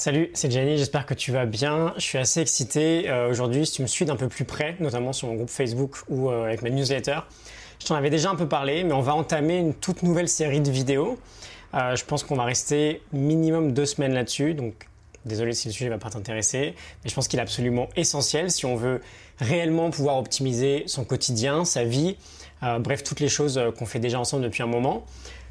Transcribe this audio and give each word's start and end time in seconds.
Salut, 0.00 0.30
c'est 0.32 0.48
Jenny, 0.48 0.78
j'espère 0.78 1.06
que 1.06 1.14
tu 1.14 1.32
vas 1.32 1.44
bien. 1.44 1.92
Je 1.96 2.02
suis 2.02 2.18
assez 2.18 2.40
excité 2.40 3.10
euh, 3.10 3.28
aujourd'hui, 3.28 3.66
si 3.66 3.72
tu 3.72 3.82
me 3.82 3.88
suis 3.88 4.04
d'un 4.04 4.14
peu 4.14 4.28
plus 4.28 4.44
près, 4.44 4.76
notamment 4.78 5.12
sur 5.12 5.26
mon 5.26 5.34
groupe 5.34 5.50
Facebook 5.50 5.96
ou 6.08 6.30
euh, 6.30 6.44
avec 6.44 6.62
ma 6.62 6.70
newsletter. 6.70 7.18
Je 7.80 7.86
t'en 7.86 7.96
avais 7.96 8.08
déjà 8.08 8.30
un 8.30 8.36
peu 8.36 8.46
parlé, 8.46 8.84
mais 8.84 8.92
on 8.92 9.00
va 9.00 9.16
entamer 9.16 9.56
une 9.56 9.74
toute 9.74 10.04
nouvelle 10.04 10.28
série 10.28 10.60
de 10.60 10.70
vidéos. 10.70 11.18
Euh, 11.74 11.96
je 11.96 12.04
pense 12.04 12.22
qu'on 12.22 12.36
va 12.36 12.44
rester 12.44 13.02
minimum 13.12 13.72
deux 13.72 13.86
semaines 13.86 14.14
là-dessus, 14.14 14.54
donc 14.54 14.86
désolé 15.24 15.52
si 15.52 15.66
le 15.66 15.72
sujet 15.72 15.86
ne 15.86 15.94
va 15.94 15.98
pas 15.98 16.10
t'intéresser, 16.10 16.76
mais 17.02 17.10
je 17.10 17.14
pense 17.16 17.26
qu'il 17.26 17.40
est 17.40 17.42
absolument 17.42 17.88
essentiel 17.96 18.52
si 18.52 18.66
on 18.66 18.76
veut 18.76 19.00
réellement 19.40 19.90
pouvoir 19.90 20.18
optimiser 20.18 20.84
son 20.86 21.02
quotidien, 21.02 21.64
sa 21.64 21.82
vie, 21.82 22.16
bref, 22.62 23.02
toutes 23.02 23.18
les 23.18 23.28
choses 23.28 23.60
qu'on 23.76 23.84
fait 23.84 23.98
déjà 23.98 24.20
ensemble 24.20 24.44
depuis 24.44 24.62
un 24.62 24.68
moment. 24.68 25.04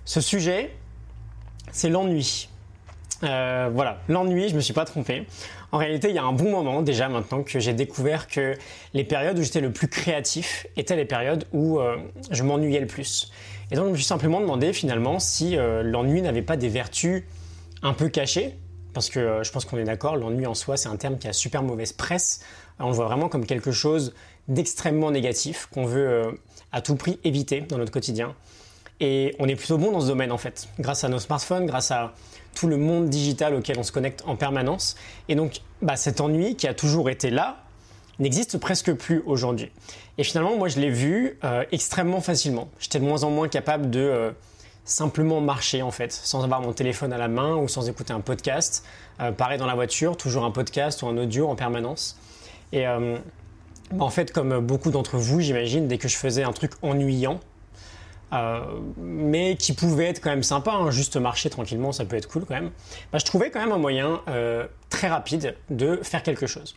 Ce 0.05 0.21
sujet, 0.21 0.73
c'est 1.73 1.89
l'ennui. 1.89 2.48
Euh, 3.23 3.70
voilà, 3.73 3.99
l'ennui, 4.07 4.49
je 4.49 4.55
me 4.55 4.59
suis 4.59 4.73
pas 4.73 4.86
trompé. 4.86 5.25
En 5.71 5.77
réalité, 5.77 6.09
il 6.09 6.16
y 6.16 6.20
a 6.20 6.23
un 6.23 6.34
bon 6.34 6.52
moment 6.52 6.81
déjà 6.81 7.09
maintenant 7.09 7.44
que 7.44 7.59
j'ai 7.59 7.73
découvert 7.73 8.27
que 8.27 8.55
les 8.94 9.03
périodes 9.03 9.38
où 9.39 9.41
j'étais 9.41 9.59
le 9.59 9.71
plus 9.71 9.88
créatif 9.88 10.67
étaient 10.77 10.95
les 10.95 11.05
périodes 11.05 11.45
où 11.52 11.80
euh, 11.80 11.98
je 12.31 12.44
m'ennuyais 12.44 12.80
le 12.80 12.88
plus. 12.88 13.31
Et 13.72 13.75
donc 13.75 13.85
je 13.85 13.91
me 13.91 13.95
suis 13.95 14.05
simplement 14.05 14.39
demandé 14.39 14.72
finalement 14.72 15.20
si 15.20 15.58
euh, 15.58 15.84
l'ennui 15.84 16.22
n'avait 16.22 16.41
pas 16.41 16.58
des 16.58 16.70
vertus 16.70 17.23
un 17.81 17.94
peu 17.94 18.08
cachées, 18.08 18.55
parce 18.94 19.09
que 19.09 19.41
je 19.44 19.52
pense 19.52 19.66
qu'on 19.66 19.77
est 19.77 19.84
d'accord, 19.84 20.16
l'ennui 20.16 20.45
en 20.45 20.53
soi 20.53 20.77
c'est 20.77 20.89
un 20.89 20.95
terme 20.95 21.17
qui 21.17 21.27
a 21.27 21.34
super 21.34 21.63
mauvaise 21.63 21.94
presse. 21.94 22.41
On 22.80 22.88
le 22.88 22.94
voit 22.94 23.05
vraiment 23.05 23.30
comme 23.30 23.45
quelque 23.45 23.72
chose 23.72 24.13
d'extrêmement 24.47 25.11
négatif 25.11 25.67
qu'on 25.72 25.86
veut 25.86 26.39
à 26.72 26.81
tout 26.81 26.95
prix 26.95 27.20
éviter 27.23 27.61
dans 27.61 27.77
notre 27.77 27.91
quotidien. 27.91 28.36
Et 29.00 29.36
on 29.40 29.48
est 29.48 29.56
plutôt 29.56 29.78
bon 29.78 29.92
dans 29.92 30.02
ce 30.02 30.08
domaine 30.08 30.32
en 30.32 30.38
fait, 30.38 30.68
grâce 30.80 31.04
à 31.04 31.10
nos 31.10 31.20
smartphones, 31.20 31.66
grâce 31.66 31.92
à 31.92 32.14
tout 32.56 32.68
le 32.68 32.78
monde 32.78 33.10
digital 33.10 33.54
auquel 33.54 33.78
on 33.78 33.84
se 33.84 33.92
connecte 33.92 34.23
en 34.26 34.36
permanence. 34.36 34.96
Et 35.30 35.36
donc 35.36 35.62
bah, 35.82 35.96
cet 35.96 36.22
ennui 36.22 36.56
qui 36.56 36.68
a 36.68 36.73
toujours 36.73 37.10
été 37.10 37.30
là 37.30 37.64
n'existe 38.20 38.58
presque 38.58 38.94
plus 38.94 39.22
aujourd'hui. 39.28 39.72
Et 40.17 40.23
finalement, 40.23 40.58
moi 40.58 40.67
je 40.67 40.80
l'ai 40.80 40.89
vu 40.89 41.38
euh, 41.44 41.64
extrêmement 41.72 42.22
facilement. 42.22 42.70
J'étais 42.80 43.00
de 43.00 43.06
moins 43.06 43.23
en 43.23 43.30
moins 43.30 43.48
capable 43.48 43.92
de 43.92 44.00
euh, 44.00 44.31
simplement 44.86 45.42
marcher 45.42 45.84
en 45.84 45.92
fait, 45.92 46.11
sans 46.11 46.44
avoir 46.44 46.61
mon 46.61 46.73
téléphone 46.73 47.14
à 47.14 47.20
la 47.20 47.28
main 47.28 47.56
ou 47.56 47.67
sans 47.67 47.88
écouter 47.88 48.14
un 48.14 48.22
podcast. 48.22 48.84
Euh, 49.20 49.32
pareil 49.32 49.59
dans 49.59 49.67
la 49.67 49.76
voiture, 49.76 50.17
toujours 50.17 50.44
un 50.44 50.52
podcast 50.52 51.04
ou 51.04 51.08
un 51.08 51.17
audio 51.17 51.48
en 51.48 51.56
permanence. 51.56 52.17
Et 52.73 52.84
bah, 52.84 54.04
en 54.04 54.09
fait, 54.09 54.34
comme 54.34 54.59
beaucoup 54.59 54.92
d'entre 54.92 55.16
vous, 55.16 55.39
j'imagine, 55.39 55.88
dès 55.88 55.98
que 55.98 56.09
je 56.09 56.17
faisais 56.17 56.44
un 56.44 56.52
truc 56.52 56.73
ennuyant, 56.82 57.39
euh, 58.33 58.59
mais 58.97 59.56
qui 59.56 59.73
pouvait 59.73 60.06
être 60.06 60.22
quand 60.22 60.30
même 60.30 60.44
sympa, 60.44 60.72
hein, 60.72 60.92
juste 60.92 61.16
marcher 61.16 61.50
tranquillement, 61.50 61.92
ça 61.92 62.03
peut 62.03 62.17
être 62.17 62.28
cool 62.28 62.45
quand 62.45 62.56
même. 62.56 62.72
Bah, 63.11 63.20
je 63.20 63.25
trouvais 63.25 63.52
quand 63.52 63.59
même 63.59 63.72
un 63.72 63.78
moyen 63.78 64.22
euh, 64.28 64.66
très 64.89 65.08
rapide 65.08 65.56
de 65.70 66.00
faire 66.03 66.23
quelque 66.23 66.45
chose. 66.45 66.75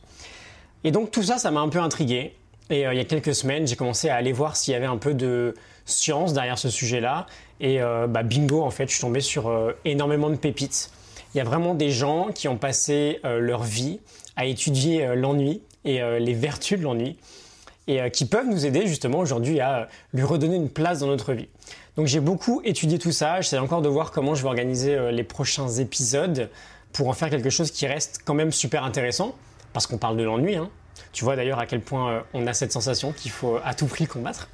Et 0.84 0.92
donc 0.92 1.10
tout 1.10 1.24
ça, 1.24 1.38
ça 1.38 1.50
m'a 1.50 1.60
un 1.60 1.68
peu 1.68 1.80
intrigué. 1.80 2.36
Et 2.70 2.86
euh, 2.86 2.94
il 2.94 2.98
y 2.98 3.00
a 3.00 3.04
quelques 3.04 3.34
semaines, 3.34 3.66
j'ai 3.66 3.74
commencé 3.74 4.08
à 4.08 4.14
aller 4.14 4.32
voir 4.32 4.56
s'il 4.56 4.72
y 4.72 4.76
avait 4.76 4.86
un 4.86 4.96
peu 4.96 5.12
de 5.12 5.54
science 5.86 6.32
derrière 6.32 6.58
ce 6.58 6.70
sujet-là. 6.70 7.26
Et 7.58 7.80
bah, 7.80 8.22
bingo, 8.22 8.62
en 8.62 8.70
fait, 8.70 8.86
je 8.86 8.92
suis 8.92 9.00
tombé 9.02 9.20
sur 9.20 9.52
énormément 9.84 10.30
de 10.30 10.36
pépites. 10.36 10.90
Il 11.34 11.38
y 11.38 11.40
a 11.42 11.44
vraiment 11.44 11.74
des 11.74 11.90
gens 11.90 12.28
qui 12.32 12.48
ont 12.48 12.56
passé 12.56 13.20
leur 13.22 13.64
vie 13.64 14.00
à 14.36 14.46
étudier 14.46 15.14
l'ennui 15.14 15.60
et 15.84 16.00
les 16.20 16.32
vertus 16.32 16.78
de 16.78 16.84
l'ennui 16.84 17.18
et 17.90 18.00
euh, 18.00 18.08
qui 18.08 18.24
peuvent 18.24 18.46
nous 18.46 18.66
aider 18.66 18.86
justement 18.86 19.18
aujourd'hui 19.18 19.58
à 19.58 19.88
lui 20.14 20.22
redonner 20.22 20.54
une 20.54 20.70
place 20.70 21.00
dans 21.00 21.08
notre 21.08 21.32
vie. 21.32 21.48
Donc 21.96 22.06
j'ai 22.06 22.20
beaucoup 22.20 22.62
étudié 22.64 23.00
tout 23.00 23.10
ça, 23.10 23.40
j'essaie 23.40 23.58
encore 23.58 23.82
de 23.82 23.88
voir 23.88 24.12
comment 24.12 24.36
je 24.36 24.42
vais 24.42 24.48
organiser 24.48 24.94
euh, 24.94 25.10
les 25.10 25.24
prochains 25.24 25.68
épisodes 25.68 26.48
pour 26.92 27.08
en 27.08 27.12
faire 27.14 27.30
quelque 27.30 27.50
chose 27.50 27.72
qui 27.72 27.88
reste 27.88 28.20
quand 28.24 28.34
même 28.34 28.52
super 28.52 28.84
intéressant, 28.84 29.34
parce 29.72 29.88
qu'on 29.88 29.98
parle 29.98 30.16
de 30.16 30.22
l'ennui. 30.22 30.54
Hein. 30.54 30.70
Tu 31.12 31.24
vois 31.24 31.34
d'ailleurs 31.34 31.58
à 31.58 31.66
quel 31.66 31.80
point 31.80 32.12
euh, 32.12 32.20
on 32.32 32.46
a 32.46 32.52
cette 32.52 32.70
sensation 32.70 33.12
qu'il 33.12 33.32
faut 33.32 33.58
à 33.64 33.74
tout 33.74 33.86
prix 33.86 34.06
combattre. 34.06 34.48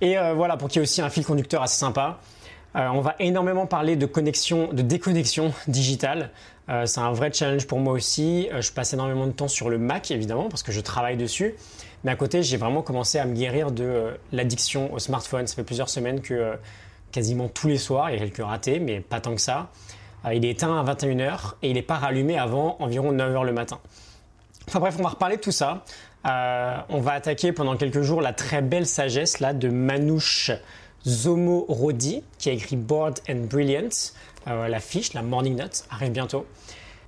Et 0.00 0.16
voilà, 0.34 0.58
pour 0.58 0.68
qu'il 0.68 0.80
y 0.80 0.80
ait 0.80 0.82
aussi 0.82 1.00
un 1.00 1.08
fil 1.08 1.24
conducteur 1.24 1.62
assez 1.62 1.78
sympa, 1.78 2.18
on 2.74 3.00
va 3.00 3.14
énormément 3.20 3.66
parler 3.66 3.96
de 3.96 4.06
connexion, 4.06 4.72
de 4.72 4.82
déconnexion 4.82 5.52
digitale. 5.68 6.30
c'est 6.86 7.00
un 7.00 7.12
vrai 7.12 7.32
challenge 7.32 7.66
pour 7.66 7.78
moi 7.78 7.92
aussi. 7.92 8.48
je 8.58 8.72
passe 8.72 8.92
énormément 8.92 9.26
de 9.26 9.32
temps 9.32 9.48
sur 9.48 9.70
le 9.70 9.78
Mac 9.78 10.10
évidemment 10.10 10.48
parce 10.48 10.62
que 10.62 10.72
je 10.72 10.80
travaille 10.80 11.16
dessus. 11.16 11.54
Mais 12.04 12.10
à 12.10 12.16
côté, 12.16 12.42
j'ai 12.42 12.58
vraiment 12.58 12.82
commencé 12.82 13.18
à 13.18 13.24
me 13.24 13.34
guérir 13.34 13.72
de 13.72 13.84
euh, 13.84 14.10
l'addiction 14.30 14.92
au 14.92 14.98
smartphone. 14.98 15.46
Ça 15.46 15.56
fait 15.56 15.64
plusieurs 15.64 15.88
semaines 15.88 16.20
que 16.20 16.34
euh, 16.34 16.54
quasiment 17.12 17.48
tous 17.48 17.66
les 17.66 17.78
soirs, 17.78 18.10
il 18.10 18.14
y 18.14 18.16
a 18.16 18.20
quelques 18.20 18.44
ratés, 18.44 18.78
mais 18.78 19.00
pas 19.00 19.20
tant 19.20 19.34
que 19.34 19.40
ça. 19.40 19.70
Euh, 20.26 20.34
il 20.34 20.44
est 20.44 20.50
éteint 20.50 20.78
à 20.78 20.84
21h 20.84 21.54
et 21.62 21.70
il 21.70 21.74
n'est 21.74 21.82
pas 21.82 21.96
rallumé 21.96 22.38
avant 22.38 22.76
environ 22.78 23.12
9h 23.12 23.44
le 23.44 23.52
matin. 23.52 23.78
Enfin 24.68 24.80
bref, 24.80 24.96
on 24.98 25.02
va 25.02 25.10
reparler 25.10 25.36
de 25.36 25.40
tout 25.40 25.50
ça. 25.50 25.84
on 26.24 27.00
va 27.00 27.12
attaquer 27.12 27.52
pendant 27.52 27.76
quelques 27.76 28.02
jours 28.02 28.20
la 28.22 28.32
très 28.32 28.62
belle 28.62 28.86
sagesse 28.86 29.40
là 29.40 29.52
de 29.52 29.68
Manouche 29.68 30.50
Zomorodi 31.06 32.22
qui 32.38 32.50
a 32.50 32.52
écrit 32.52 32.76
Bored 32.76 33.18
and 33.28 33.46
Brilliant. 33.50 33.88
la 34.46 34.80
fiche, 34.80 35.12
la 35.12 35.22
Morning 35.22 35.56
Note, 35.56 35.84
arrive 35.90 36.12
bientôt. 36.12 36.46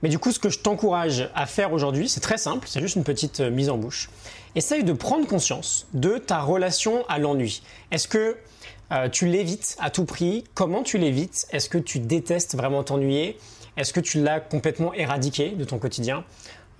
Mais 0.02 0.08
du 0.08 0.18
coup, 0.18 0.30
ce 0.30 0.38
que 0.38 0.50
je 0.50 0.58
t'encourage 0.58 1.30
à 1.34 1.46
faire 1.46 1.72
aujourd'hui, 1.72 2.08
c'est 2.08 2.20
très 2.20 2.36
simple, 2.38 2.68
c'est 2.68 2.80
juste 2.80 2.96
une 2.96 3.04
petite 3.04 3.40
mise 3.40 3.70
en 3.70 3.78
bouche 3.78 4.10
essaye 4.56 4.82
de 4.82 4.92
prendre 4.92 5.26
conscience 5.28 5.86
de 5.92 6.18
ta 6.18 6.40
relation 6.40 7.04
à 7.08 7.18
l'ennui. 7.18 7.62
Est-ce 7.92 8.08
que 8.08 8.36
euh, 8.90 9.08
tu 9.08 9.26
l'évites 9.26 9.76
à 9.78 9.90
tout 9.90 10.04
prix? 10.04 10.44
Comment 10.54 10.82
tu 10.82 10.98
l'évites? 10.98 11.46
Est-ce 11.52 11.68
que 11.68 11.78
tu 11.78 11.98
détestes 12.00 12.56
vraiment 12.56 12.82
t'ennuyer? 12.82 13.38
Est-ce 13.76 13.92
que 13.92 14.00
tu 14.00 14.22
l'as 14.22 14.40
complètement 14.40 14.94
éradiqué 14.94 15.50
de 15.50 15.64
ton 15.64 15.78
quotidien? 15.78 16.24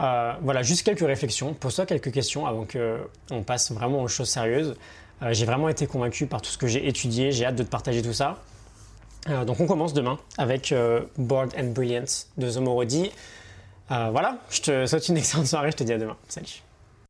Euh, 0.00 0.32
Voilà, 0.43 0.62
juste 0.62 0.84
quelques 0.84 1.06
réflexions. 1.06 1.53
Pose-toi 1.53 1.84
quelques 1.84 2.10
questions 2.10 2.47
avant 2.47 2.66
qu'on 2.66 3.43
passe 3.43 3.71
vraiment 3.71 4.03
aux 4.03 4.09
choses 4.09 4.31
sérieuses. 4.31 4.75
Euh, 5.22 5.32
j'ai 5.32 5.47
vraiment 5.47 5.69
été 5.69 5.87
convaincu 5.87 6.27
par 6.27 6.43
tout 6.43 6.50
ce 6.50 6.59
que 6.59 6.66
j'ai 6.66 6.87
étudié. 6.88 7.32
J'ai 7.32 7.47
hâte 7.47 7.56
de 7.56 7.62
te 7.62 7.69
partager 7.71 8.03
tout 8.03 8.12
ça. 8.12 8.38
donc 9.47 9.60
on 9.60 9.66
commence 9.66 9.93
demain 9.93 10.19
avec 10.38 10.72
Bored 11.16 11.53
and 11.59 11.72
Brilliant 11.72 12.27
de 12.37 12.49
Zomorodi. 12.49 13.10
voilà, 13.88 14.38
je 14.50 14.60
te 14.60 14.87
souhaite 14.87 15.09
une 15.09 15.16
excellente 15.22 15.47
soirée. 15.47 15.71
Je 15.71 15.76
te 15.76 15.84
dis 15.84 15.93
à 15.93 15.99
demain. 15.99 16.16
Salut. 16.28 16.66